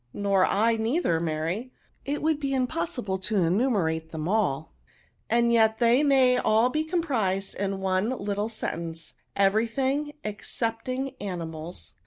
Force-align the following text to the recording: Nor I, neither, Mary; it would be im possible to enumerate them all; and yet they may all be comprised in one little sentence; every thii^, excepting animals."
Nor 0.13 0.47
I, 0.47 0.77
neither, 0.77 1.19
Mary; 1.19 1.71
it 2.05 2.23
would 2.23 2.39
be 2.39 2.55
im 2.55 2.65
possible 2.65 3.19
to 3.19 3.35
enumerate 3.37 4.09
them 4.09 4.27
all; 4.27 4.73
and 5.29 5.53
yet 5.53 5.77
they 5.77 6.01
may 6.01 6.37
all 6.39 6.71
be 6.71 6.83
comprised 6.83 7.53
in 7.53 7.81
one 7.81 8.09
little 8.09 8.49
sentence; 8.49 9.13
every 9.35 9.67
thii^, 9.67 10.15
excepting 10.23 11.11
animals." 11.21 11.93